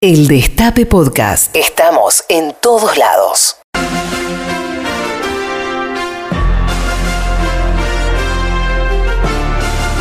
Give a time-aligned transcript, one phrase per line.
[0.00, 1.56] El Destape Podcast.
[1.56, 3.56] Estamos en todos lados.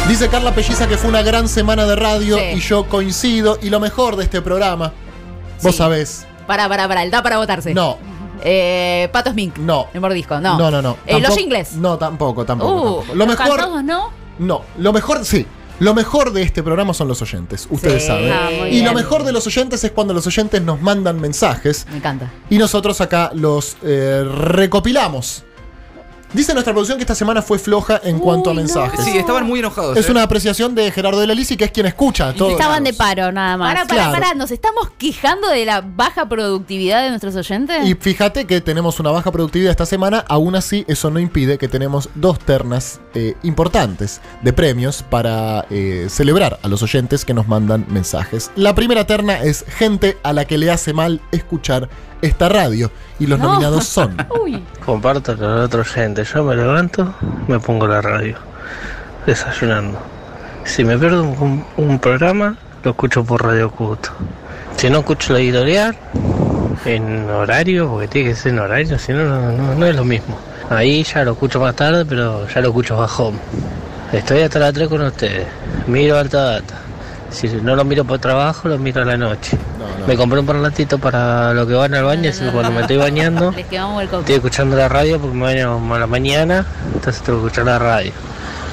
[0.08, 2.44] Dice Carla Pelliza que fue una gran semana de radio Sí.
[2.56, 3.58] y yo coincido.
[3.62, 4.94] Y lo mejor de este programa,
[5.62, 5.78] vos Sí.
[5.78, 6.26] sabés.
[6.48, 7.74] Para, para, para, el da para votarse.
[7.74, 7.98] No,
[8.44, 9.58] Eh, Pato Smink.
[9.58, 9.88] No.
[9.96, 10.58] El mordisco, no.
[10.60, 10.92] no, no, no.
[11.08, 11.74] Eh, los Tampoco- jingles.
[11.74, 12.72] No, tampoco, tampoco.
[12.72, 13.06] Uh, tampoco.
[13.10, 13.48] Lo los mejor.
[13.48, 14.12] cantados, ¿no?
[14.40, 15.46] No, lo mejor, sí.
[15.80, 18.08] Lo mejor de este programa son los oyentes, ustedes Sí.
[18.08, 18.32] saben.
[18.32, 21.98] Ah, y lo mejor de los oyentes es cuando los oyentes nos mandan mensajes Me
[21.98, 22.32] encanta.
[22.50, 25.44] y nosotros acá los eh, recopilamos.
[26.34, 28.60] Dice nuestra producción que esta semana fue floja en cuanto a no.
[28.60, 29.04] mensajes.
[29.06, 29.98] Sí, estaban muy enojados.
[29.98, 30.12] Es ¿eh?
[30.12, 32.52] una apreciación de Gerardo de la Lisi, que es quien escucha todo.
[32.52, 33.74] Estaban de paro, nada más.
[33.74, 34.20] Para, para, claro.
[34.20, 37.86] para, ¿nos estamos quejando de la baja productividad de nuestros oyentes?
[37.86, 41.68] Y fíjate que tenemos una baja productividad esta semana, aún así eso no impide que
[41.68, 47.48] tenemos dos ternas eh, importantes de premios para eh, celebrar a los oyentes que nos
[47.48, 48.52] mandan mensajes.
[48.56, 51.90] La primera terna es gente a la que le hace mal escuchar
[52.22, 53.50] esta radio y los No.
[53.52, 54.64] nominados son Uy.
[54.86, 56.24] Comparto con el otro gente.
[56.24, 57.14] Yo me levanto,
[57.48, 58.38] me pongo la radio,
[59.26, 60.00] desayunando.
[60.64, 64.08] Si me pierdo un, un programa, lo escucho por Radio Cut.
[64.78, 65.96] Si no escucho la editorial,
[66.86, 70.38] en horario, porque tiene que ser en horario, si no, no, es lo mismo.
[70.70, 73.40] Ahí ya lo escucho más tarde, pero ya lo escucho bajón.
[74.12, 75.48] Estoy hasta las 3 con ustedes.
[75.88, 76.76] Miro alta data.
[77.30, 79.58] Si no lo miro por trabajo, lo miro a la noche.
[79.78, 80.08] No, no.
[80.08, 82.98] Me compré un parlantito para lo que van al baño, así que cuando me estoy
[82.98, 83.52] bañando.
[83.58, 87.80] Estoy escuchando la radio porque me baño a la mañana, entonces tengo que escuchar la
[87.80, 88.12] radio.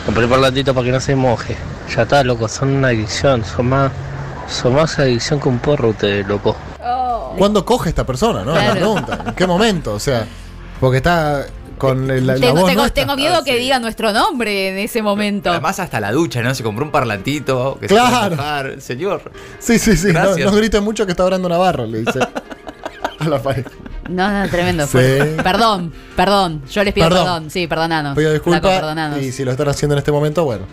[0.07, 1.57] Compré un parlantito para que no se moje.
[1.95, 3.91] Ya está, loco, son una adicción, son más,
[4.49, 6.57] son más adicción que un porro ustedes, loco.
[7.37, 8.45] ¿Cuándo coge esta persona?
[8.45, 8.53] ¿no?
[8.55, 8.75] La Claro.
[8.75, 9.19] pregunta.
[9.27, 9.95] ¿En qué momento?
[9.95, 10.25] O sea,
[10.79, 11.45] porque está
[11.87, 13.03] con el- la, la Tengo, voz tengo- nuestra.
[13.03, 13.59] tengo miedo Ah, que sí.
[13.59, 15.51] diga nuestro nombre en ese momento.
[15.51, 16.55] Además, hasta la ducha, ¿no?
[16.55, 17.79] Se compró un parlantito.
[17.81, 18.75] Que Claro.
[18.75, 18.81] Se.
[18.81, 19.31] Señor.
[19.59, 20.13] Sí, sí, sí.
[20.13, 22.19] No, no griten mucho que está orando Navarro, le dice.
[23.21, 23.71] A la pareja.
[24.09, 24.87] No, no, tremendo.
[24.87, 24.99] Sí.
[25.43, 26.63] Perdón, perdón.
[26.71, 27.25] Yo les pido Perdón.
[27.25, 27.51] perdón.
[27.51, 28.17] Sí, perdonanos.
[28.17, 29.23] Pido disculpas.
[29.23, 30.67] Y si lo están haciendo en este momento, bueno.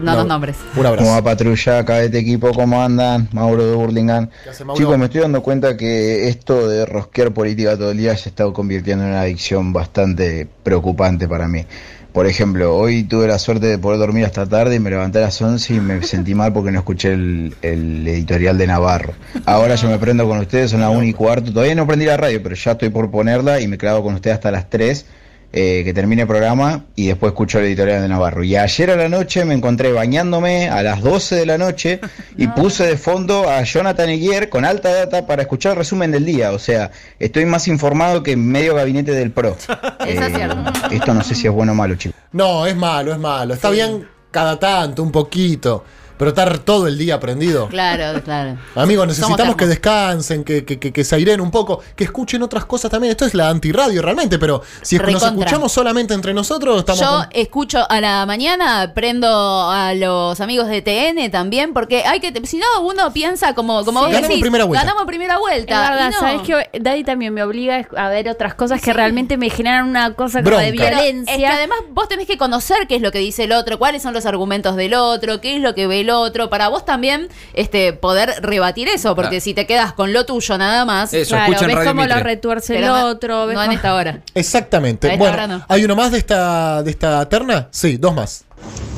[0.00, 0.56] No nombres.
[0.76, 1.24] Un ¿Cómo va abrazo.
[1.24, 1.78] patrulla?
[1.78, 3.28] Acá de este equipo, ¿cómo andan?
[3.32, 4.28] Mauro de Burlingame.
[4.74, 8.44] Chicos, me estoy dando cuenta que esto de rosquear política todo el día se está
[8.52, 11.64] convirtiendo en una adicción bastante preocupante para mí.
[12.12, 15.22] Por ejemplo, hoy tuve la suerte de poder dormir hasta tarde y me levanté a
[15.22, 19.12] las 11 y me sentí mal porque no escuché el, el editorial de Navarro.
[19.44, 21.52] Ahora yo me prendo con ustedes, son las 1 y cuarto.
[21.52, 24.34] Todavía no prendí la radio, pero ya estoy por ponerla y me clavo con ustedes
[24.34, 25.04] hasta las 3.
[25.50, 28.44] Eh, que termine el programa y después escucho el editorial de Navarro.
[28.44, 32.00] Y ayer a la noche me encontré bañándome a las 12 de la noche
[32.36, 36.26] y puse de fondo a Jonathan Eguier con alta data para escuchar el resumen del
[36.26, 36.52] día.
[36.52, 39.56] O sea, estoy más informado que medio gabinete del PRO.
[40.06, 40.72] Eso es cierto.
[40.90, 42.20] esto no sé si es bueno o malo, chicos.
[42.32, 43.54] No, es malo, es malo.
[43.54, 45.84] Está bien cada tanto, un poquito.
[46.18, 47.68] Pero estar todo el día prendido.
[47.68, 48.58] Claro, claro.
[48.74, 52.64] Amigos, necesitamos que descansen, que, que, que- que se airen un poco, que escuchen otras
[52.64, 53.10] cosas también.
[53.12, 57.00] Esto es la antirradio realmente, pero si es que nos escuchamos solamente entre nosotros, estamos.
[57.00, 59.28] Yo con- escucho a la mañana, prendo
[59.70, 64.00] a los amigos de TN también, porque hay que, si no, uno piensa como, como
[64.00, 64.84] vos Ganamos decís, primera vuelta.
[64.84, 65.90] ganamos primera Es vuelta.
[65.90, 66.20] verdad, y no.
[66.20, 70.14] sabes que Daddy también me obliga a ver otras cosas que realmente me generan una
[70.14, 70.72] cosa como de.
[70.72, 71.32] Pero violencia.
[71.34, 74.02] Es que además vos tenés que conocer qué es lo que dice el otro, cuáles
[74.02, 77.28] son los argumentos del otro, qué es lo que ve el otro, para vos también
[77.54, 81.52] este, poder rebatir eso, porque si te quedas con lo tuyo nada más, Eso, claro,
[81.52, 83.46] ves Radio cómo lo retuerce el pero otro.
[83.46, 84.20] ves no en esta hora.
[84.34, 85.06] Exactamente.
[85.08, 85.64] Esta Bueno, hora no.
[85.68, 87.68] ¿hay uno más de esta, de esta terna?
[87.70, 88.44] Sí, dos más.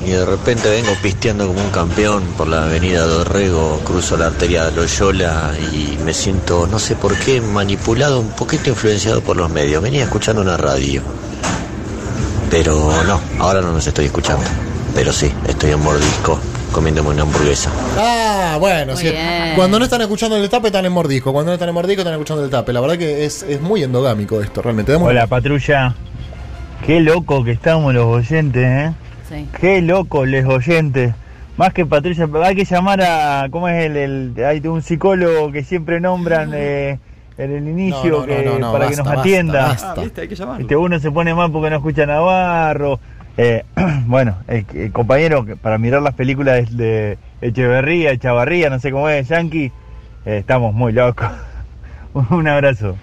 [0.07, 4.71] Y de repente vengo pisteando como un campeón por la avenida Dorrego, cruzo la arteria
[4.71, 9.83] Loyola y me siento, no sé por qué, manipulado, un poquito influenciado por los medios.
[9.83, 11.03] Venía escuchando una radio.
[12.51, 14.45] Pero no, ahora no nos estoy escuchando.
[14.95, 16.41] Pero sí, estoy en mordisco,
[16.73, 17.71] comiéndome una hamburguesa.
[17.99, 19.13] Ah, bueno, sí.
[19.57, 21.33] Cuando no están escuchando el tape, están en mordisco.
[21.33, 22.73] Cuando no están en mordisco, están escuchando el tape.
[22.73, 24.93] La verdad que es, es muy endogámico esto, realmente.
[24.93, 25.95] Demos- Hola patrulla,
[26.87, 28.93] qué loco que estamos los oyentes, ¿eh?
[29.29, 29.49] Sí.
[29.61, 31.15] Qué loco los oyentes.
[31.57, 35.63] Más que patrulla, hay que llamar a, ¿cómo es el, el- hay un psicólogo que
[35.63, 36.99] siempre nombran eh,
[37.37, 39.63] en el inicio No, no, que, no, no, para basta, que nos basta, atienda?
[39.67, 39.93] basta.
[39.97, 40.35] Ah, viste, hay que.
[40.61, 42.99] Este, uno se pone mal porque no escucha a Navarro.
[43.43, 43.65] Eh,
[44.07, 49.09] bueno, el, el compañero, que para mirar las películas de Echeverría, Chavarría, no sé cómo
[49.09, 49.73] es, Yankee,
[50.27, 51.27] eh, estamos muy locos.
[52.31, 52.99] Un abrazo.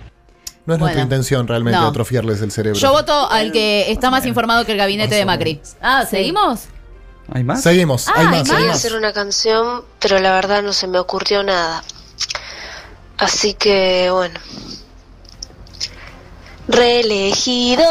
[0.68, 1.88] No es nuestra intención realmente No.
[1.88, 2.80] atrofiarles el cerebro.
[2.80, 5.60] Yo voto al que está más informado que el gabinete de Macri.
[5.82, 6.66] Ah, ¿seguimos?
[7.34, 7.64] ¿Hay más?
[7.64, 11.00] Seguimos, Ah, hay ¿hay más, Quería hacer una canción, pero la verdad no se me
[11.00, 11.84] ocurrió nada.
[13.18, 14.40] Así que, bueno.
[16.68, 17.86] Reelegido.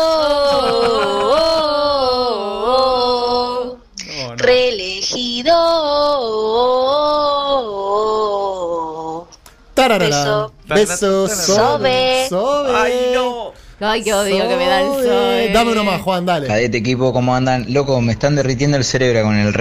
[10.08, 10.52] Beso.
[10.68, 11.32] Besos.
[11.32, 12.26] Sobe.
[12.28, 12.72] Sobe.
[12.76, 13.52] Ay, no.
[13.78, 15.04] Ay, qué odio que me da el sol.
[15.04, 15.50] Sobe.
[15.52, 16.46] Dame uno más, Juan, dale.
[16.46, 17.66] Cadete equipo, ¿cómo andan?
[17.68, 19.52] Loco, me están derritiendo el cerebro con el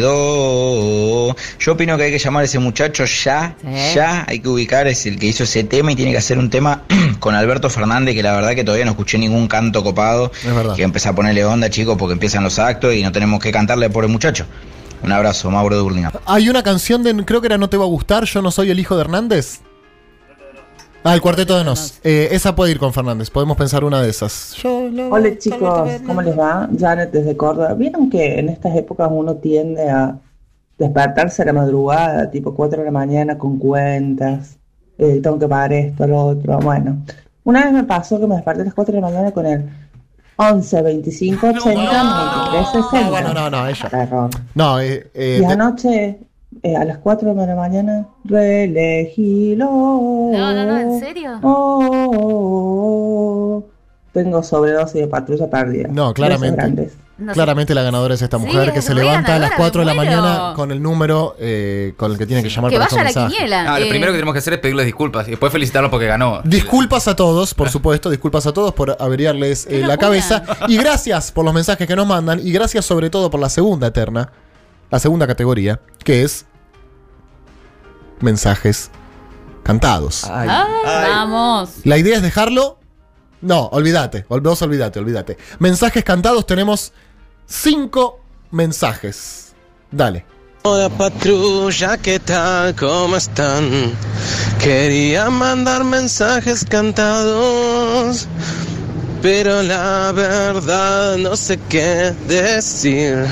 [0.00, 1.34] reelegido.
[1.58, 3.94] Yo opino que hay que llamar a ese muchacho ya, Sí.
[3.94, 4.24] ya.
[4.28, 6.82] Hay que ubicar, es el que hizo ese tema y tiene que hacer un tema
[7.20, 10.30] con Alberto Fernández, que la verdad que todavía no escuché ningún canto copado.
[10.44, 10.74] Es verdad.
[10.76, 13.88] Que empieza a ponerle onda, chicos, porque empiezan los actos y no tenemos que cantarle
[13.90, 14.44] por el muchacho.
[15.02, 16.18] Un abrazo, Mauro de Burlingame.
[16.26, 18.70] Hay una canción de, creo que era No te va a gustar, Yo no soy
[18.70, 19.60] el hijo de Hernández.
[21.02, 21.98] Ah, el cuarteto de Nos.
[22.04, 24.52] Eh, esa puede ir con Fernández, podemos pensar una de esas.
[24.62, 26.68] Yo no- Hola chicos, ¿cómo les va?
[26.78, 27.72] Janet desde Córdoba.
[27.72, 30.18] ¿Vieron que en estas épocas uno tiende a
[30.76, 34.56] despertarse a la madrugada, tipo 4 de la mañana con cuentas?
[34.98, 36.58] eh, tengo que pagar esto, lo otro.
[36.58, 36.98] Bueno,
[37.44, 39.64] una vez me pasó que me desperté a las 4 de la mañana con el
[40.40, 43.00] 11, 25, 80, 93, 60.
[43.02, 43.88] No, bueno, no, no, ella.
[43.92, 44.30] Error.
[44.54, 46.18] No, eh, eh, Y anoche,
[46.62, 49.66] eh, a las 4 de la mañana, reelegilo.
[49.66, 51.38] No, no, no, ¿en serio?
[51.42, 52.42] Oh,
[54.14, 55.88] tengo sobredosis de patrulla perdida.
[55.88, 56.90] No, claramente.
[57.20, 57.34] No sé.
[57.34, 59.84] claramente la ganadora es esta Sí, mujer que se levanta a las ganadora, 4 de
[59.86, 63.00] la mañana con el número eh, con el que tiene que llamar Que para vaya
[63.02, 63.74] a la quiniela.
[63.74, 66.06] Ah, lo Eh, primero que tenemos que hacer es pedirles disculpas y después felicitarlo porque
[66.06, 66.40] ganó.
[66.44, 70.42] Disculpas a todos, por supuesto, disculpas a todos por averiarles eh, la cabeza.
[70.68, 72.40] Y gracias por los mensajes que nos mandan.
[72.44, 74.32] Y gracias sobre todo por la segunda eterna,
[74.90, 76.46] la segunda categoría, que es
[78.20, 78.90] mensajes
[79.62, 80.24] cantados.
[80.24, 81.10] Ay, Ah, ay.
[81.10, 81.70] vamos.
[81.84, 82.78] La idea es dejarlo.
[83.42, 85.38] No, olvídate, ol- vos olvídate, olvídate.
[85.58, 86.92] Mensajes cantados, tenemos
[87.50, 88.20] cinco
[88.50, 89.52] mensajes.
[89.90, 90.24] Dale.
[90.62, 92.74] Hola patrulla, ¿qué tal?
[92.76, 93.92] ¿Cómo están?
[94.62, 98.28] Quería mandar mensajes cantados,
[99.22, 103.24] pero la verdad no sé qué decir.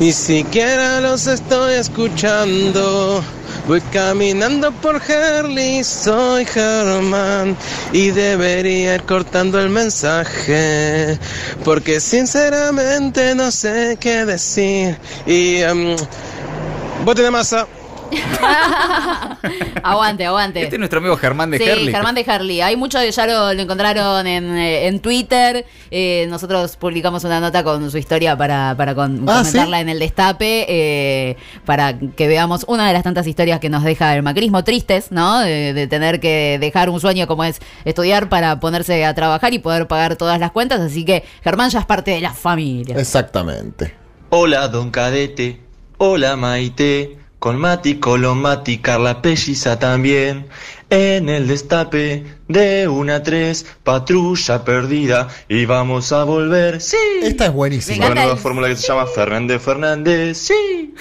[0.00, 3.22] Ni siquiera los estoy escuchando.
[3.66, 7.56] Voy caminando por Herley, soy Germán
[7.92, 11.18] y debería ir cortando el mensaje
[11.64, 14.96] porque sinceramente no sé qué decir
[15.26, 15.96] y em,
[17.04, 17.66] bote de masa.
[19.82, 20.62] Aguante, aguante.
[20.62, 21.92] Este es nuestro amigo Germán de sí, Herley.
[21.92, 22.60] Germán de Harley.
[22.60, 25.64] Hay mucho, ya lo, lo encontraron en, eh, en Twitter.
[25.90, 29.80] Eh, nosotros publicamos una nota con su historia para, para con- Ah, comentarla ¿sí?
[29.82, 34.14] en el destape, eh, para que veamos una de las tantas historias que nos deja
[34.16, 35.40] el macrismo tristes, ¿no?
[35.40, 39.58] De, de tener que dejar un sueño como es estudiar para ponerse a trabajar y
[39.58, 40.80] poder pagar todas las cuentas.
[40.80, 42.96] Así que Germán ya es parte de la familia.
[42.98, 43.94] Exactamente.
[44.30, 45.60] Hola, don Cadete.
[45.98, 47.18] Hola, Maite.
[47.38, 50.46] Con Mati, Colomati, Carla Pelliza también.
[50.88, 55.28] En el destape de una a tres, patrulla perdida.
[55.48, 56.96] Y vamos a volver, sí.
[57.22, 58.06] Esta es buenísima.
[58.06, 60.94] Con la nueva fórmula que se llama Fernández Fernández, sí.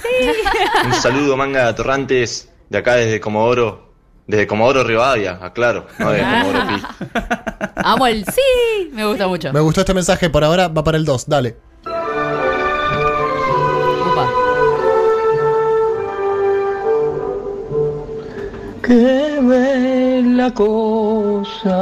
[0.85, 3.85] Un saludo, manga de Torrantes, de acá desde Comodoro.
[4.27, 6.81] Desde Comodoro Rivadavia, aclaro, no de Comodoro Pi.
[7.75, 9.53] Amo el sí, me gusta mucho.
[9.53, 11.57] Me gustó este mensaje, por ahora va para el 2, dale.
[18.85, 21.79] Qué bella cosa,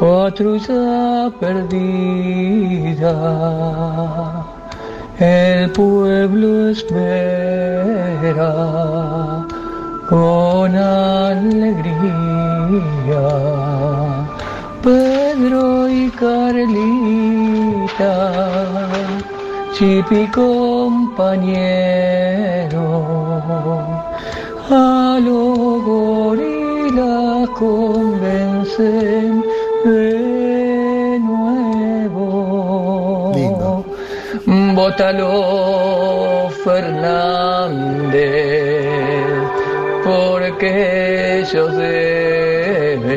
[0.00, 3.12] patrulla perdida.
[5.18, 6.96] El pueblo espera
[10.08, 12.04] con alegría.
[14.82, 16.72] Pedro y Carlita,
[19.74, 21.74] Chipi compañero
[24.70, 25.43] a los gorilas
[27.58, 29.42] convencen
[29.84, 32.24] de nuevo.
[33.34, 33.84] Lindo.
[34.74, 38.24] Bótalo Fernández,
[40.04, 43.14] porque ellos deben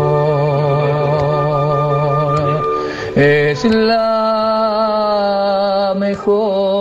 [3.17, 4.05] Es la
[5.99, 6.76] mejor.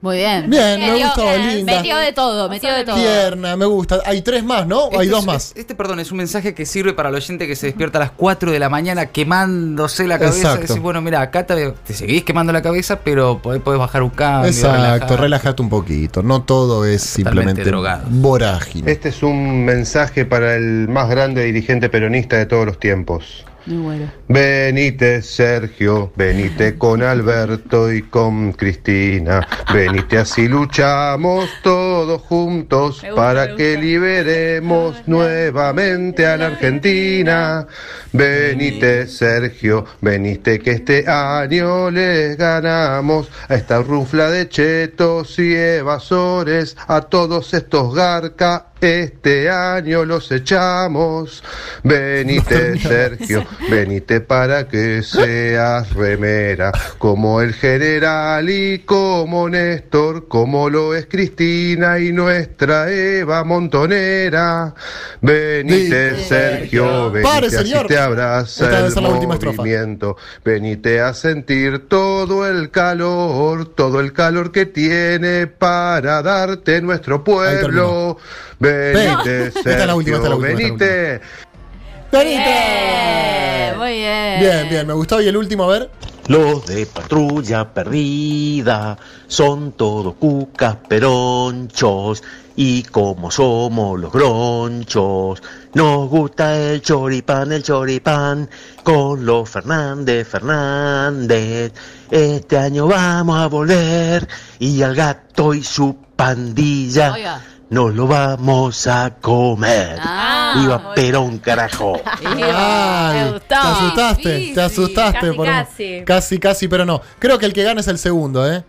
[0.00, 0.48] Muy bien.
[0.48, 1.76] Bien, me gustó, linda.
[1.78, 2.94] Metió de todo, metió de todo.
[2.94, 3.98] Tierna, me gusta.
[4.06, 4.84] Hay tres más, ¿no?
[4.84, 5.52] ¿O hay Este dos es- más?
[5.56, 8.10] Este, perdón, es un mensaje que sirve para el oyente que se despierta a las
[8.12, 10.54] 4 de la mañana quemándose la cabeza.
[10.54, 10.80] Exacto.
[10.80, 14.48] Bueno, mira, acá te, te seguís quemando la cabeza, pero podés, podés bajar un cambio.
[14.50, 15.16] Exacto, relajarte.
[15.16, 16.22] relájate un poquito.
[16.22, 18.04] No todo es simplemente drogado.
[18.08, 18.90] vorágine.
[18.92, 23.44] Este es un mensaje para el más grande dirigente peronista de todos los tiempos.
[23.68, 24.10] Muy bueno.
[24.28, 33.54] Venite Sergio, venite con Alberto y con Cristina, venite así luchamos todos juntos gusta, para
[33.56, 37.66] que liberemos nuevamente a la Argentina.
[38.10, 46.74] Venite Sergio, venite que este año les ganamos a esta rufla de chetos y evasores,
[46.86, 48.67] a todos estos garca.
[48.80, 51.42] Este año los echamos.
[51.82, 60.94] Venite, Sergio, venite para que seas remera, como el general y como Néstor, como lo
[60.94, 64.74] es Cristina y nuestra Eva Montonera.
[65.20, 70.16] Venite, Sergio, venite así te abraza el movimiento.
[70.44, 78.18] Venite a sentir todo el calor, todo el calor que tiene para darte nuestro pueblo.
[78.68, 81.20] Venite, Esta es la última, esta es la última, venite.
[82.10, 84.40] Bien, muy bien.
[84.40, 85.20] Bien, bien, me gustó.
[85.20, 85.90] Y el último, a ver.
[86.28, 88.98] Los de patrulla perdida
[89.28, 92.22] son todos cucas peronchos
[92.54, 95.40] y como somos los gronchos,
[95.74, 98.50] nos gusta el choripán, el choripán
[98.82, 101.72] con los Fernández, Fernández.
[102.10, 107.42] Este año vamos a volver y al gato y su pandilla Oiga.
[107.70, 109.98] Nos lo vamos a comer.
[110.00, 112.00] Ah, Viva Perón, carajo.
[112.24, 115.20] Ay, te asustaste, te asustaste.
[115.20, 116.02] Casi, por casi.
[116.04, 117.00] casi, casi, pero no.
[117.18, 118.64] Creo que el que gana es el segundo, ¿eh?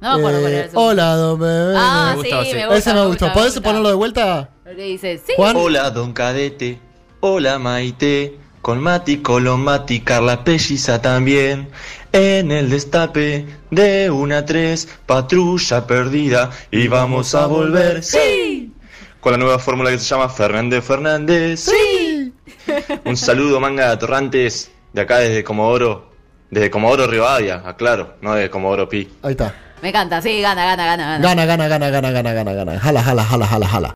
[0.00, 1.74] No era Eh, hola, don Bebé.
[1.78, 2.54] Ah, Me sí, gustó, sí.
[2.54, 2.76] me gusta.
[2.78, 3.32] Ese me gustó.
[3.32, 4.50] ¿Podés ponerlo de vuelta?
[4.76, 5.32] Dice, sí.
[5.36, 5.56] Juan.
[5.56, 6.78] Hola, don Cadete.
[7.20, 8.38] Hola, Maite.
[8.60, 11.68] Con Mati, Colomati, Carla Pelliza también.
[12.14, 16.48] En el destape de una tres, patrulla perdida.
[16.70, 18.04] Y vamos a volver.
[18.04, 18.72] ¡Sí!
[19.18, 21.68] Con la nueva fórmula que se llama Fernández Fernández.
[21.68, 22.32] ¡Sí!
[23.04, 24.70] Un saludo, manga de atorrantes.
[24.92, 26.12] De acá desde Comodoro.
[26.52, 28.14] Desde Comodoro Rivadavia, aclaro.
[28.20, 29.10] No desde Comodoro Pi.
[29.24, 29.52] Ahí está.
[29.82, 31.18] Me encanta, sí, gana, gana, gana, gana.
[31.18, 32.78] Gana, gana, gana, gana, gana, gana, gana.
[32.78, 33.94] Jala, jala, jala, jala, jala.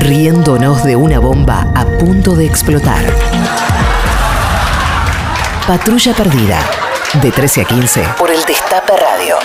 [0.00, 3.06] Riéndonos de una bomba a punto de explotar.
[5.72, 6.58] Patrulla perdida.
[7.22, 9.36] De 13 a 15 por el Destape Radio.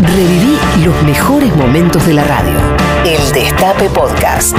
[0.00, 2.56] Reviví los mejores momentos de la radio.
[3.04, 4.56] El Destape Podcast.